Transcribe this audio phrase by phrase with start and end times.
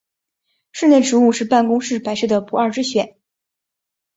[0.71, 3.19] 室内植物是办公室摆设的不二之选。